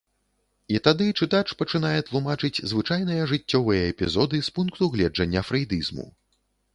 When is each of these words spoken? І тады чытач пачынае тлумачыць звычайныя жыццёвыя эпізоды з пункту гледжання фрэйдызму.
І 0.75 0.79
тады 0.85 1.05
чытач 1.19 1.51
пачынае 1.59 1.99
тлумачыць 2.07 2.63
звычайныя 2.71 3.27
жыццёвыя 3.33 3.83
эпізоды 3.91 4.41
з 4.47 4.55
пункту 4.57 4.89
гледжання 4.97 5.45
фрэйдызму. 5.51 6.07